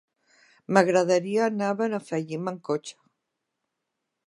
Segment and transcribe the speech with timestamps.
[0.77, 2.99] M'agradaria anar a Benifallim amb cotxe.